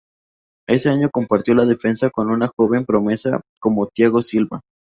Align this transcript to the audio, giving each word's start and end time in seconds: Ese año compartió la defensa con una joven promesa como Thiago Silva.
Ese 0.67 0.89
año 0.89 1.11
compartió 1.11 1.53
la 1.53 1.63
defensa 1.65 2.09
con 2.09 2.31
una 2.31 2.47
joven 2.57 2.87
promesa 2.87 3.39
como 3.61 3.85
Thiago 3.85 4.23
Silva. 4.23 4.61